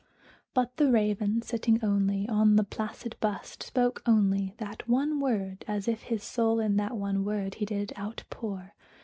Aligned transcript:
But 0.55 0.77
the 0.77 0.91
Raven, 0.91 1.43
sitting 1.43 1.77
lonely 1.83 2.27
on 2.27 2.55
the 2.55 2.63
placid 2.63 3.15
bust, 3.19 3.61
spoke 3.61 4.01
only 4.07 4.55
That 4.57 4.89
one 4.89 5.19
word, 5.19 5.63
as 5.67 5.87
if 5.87 6.01
his 6.01 6.23
soul 6.23 6.59
in 6.59 6.75
that 6.77 6.97
one 6.97 7.23
word 7.23 7.53
he 7.61 7.65
did 7.65 7.93
outpour. 7.95 8.73